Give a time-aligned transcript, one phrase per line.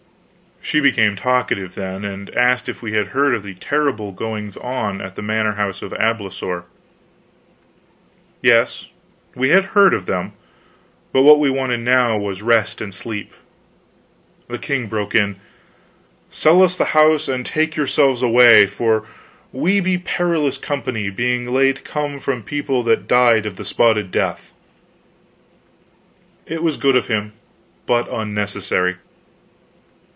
[0.63, 5.01] She became talkative, then, and asked if we had heard of the terrible goings on
[5.01, 6.63] at the manor house of Abblasoure.
[8.43, 8.87] Yes,
[9.35, 10.33] we had heard of them,
[11.11, 13.33] but what we wanted now was rest and sleep.
[14.47, 15.37] The king broke in:
[16.29, 19.05] "Sell us the house and take yourselves away, for
[19.51, 24.53] we be perilous company, being late come from people that died of the Spotted Death."
[26.45, 27.33] It was good of him,
[27.87, 28.97] but unnecessary.